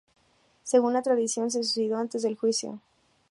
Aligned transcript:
Según 0.63 0.93
la 0.93 1.03
tradición, 1.03 1.51
se 1.51 1.63
suicidó 1.63 1.97
antes 1.97 2.23
del 2.23 2.35
juicio. 2.35 2.79